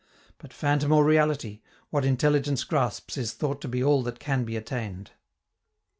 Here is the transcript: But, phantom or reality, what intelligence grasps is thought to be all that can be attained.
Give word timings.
But, 0.39 0.51
phantom 0.51 0.91
or 0.93 1.05
reality, 1.05 1.61
what 1.91 2.05
intelligence 2.05 2.63
grasps 2.63 3.17
is 3.17 3.33
thought 3.33 3.61
to 3.61 3.67
be 3.67 3.83
all 3.83 4.01
that 4.01 4.17
can 4.19 4.45
be 4.45 4.57
attained. 4.57 5.11